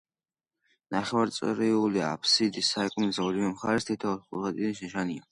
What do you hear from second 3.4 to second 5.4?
მხარეს თითო ოთხკუთხა ნიშია.